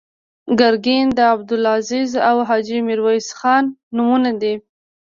ګرګین 0.59 1.07
د 1.17 1.19
عبدالعزیز 1.33 2.11
او 2.29 2.37
حاجي 2.47 2.79
میرویس 2.87 3.27
خان 3.39 3.65
نومونه 3.95 4.31
دي. 4.41 4.55